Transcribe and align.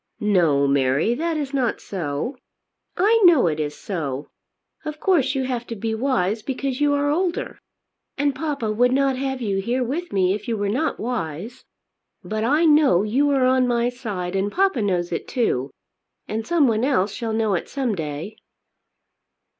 "No, 0.19 0.65
Mary; 0.65 1.13
that 1.13 1.37
is 1.37 1.53
not 1.53 1.79
so." 1.79 2.35
"I 2.97 3.21
know 3.23 3.45
it 3.45 3.59
is 3.59 3.77
so. 3.77 4.31
Of 4.83 4.99
course 4.99 5.35
you 5.35 5.43
have 5.43 5.67
to 5.67 5.75
be 5.75 5.93
wise 5.93 6.41
because 6.41 6.81
you 6.81 6.95
are 6.95 7.11
older. 7.11 7.59
And 8.17 8.33
papa 8.33 8.71
would 8.71 8.91
not 8.91 9.15
have 9.17 9.43
you 9.43 9.57
here 9.61 9.83
with 9.83 10.11
me 10.11 10.33
if 10.33 10.47
you 10.47 10.57
were 10.57 10.69
not 10.69 10.99
wise. 10.99 11.65
But 12.23 12.43
I 12.43 12.65
know 12.65 13.03
you 13.03 13.29
are 13.29 13.45
on 13.45 13.67
my 13.67 13.89
side, 13.89 14.35
and 14.35 14.51
papa 14.51 14.81
knows 14.81 15.11
it 15.11 15.27
too. 15.27 15.69
And 16.27 16.47
someone 16.47 16.83
else 16.83 17.13
shall 17.13 17.31
know 17.31 17.53
it 17.53 17.69
some 17.69 17.93
day." 17.93 18.37